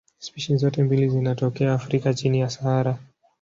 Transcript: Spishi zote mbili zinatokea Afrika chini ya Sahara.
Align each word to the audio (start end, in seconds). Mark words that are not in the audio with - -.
Spishi 0.19 0.57
zote 0.57 0.83
mbili 0.83 1.09
zinatokea 1.09 1.73
Afrika 1.73 2.13
chini 2.13 2.39
ya 2.39 2.49
Sahara. 2.49 2.97